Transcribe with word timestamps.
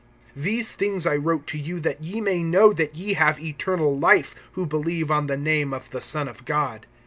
(13)These 0.35 0.71
things 0.71 1.05
I 1.05 1.15
wrote 1.15 1.45
to 1.45 1.59
you, 1.59 1.79
that 1.81 2.03
ye 2.03 2.21
may 2.21 2.41
know 2.41 2.73
that 2.73 2.95
ye 2.95 3.13
have 3.13 3.39
eternal 3.39 3.95
life, 3.99 4.33
who 4.53 4.65
believe 4.65 5.11
on 5.11 5.27
the 5.27 5.37
name 5.37 5.75
of 5.75 5.91
the 5.91 6.01
Son 6.01 6.27
of 6.27 6.43
God. 6.43 6.87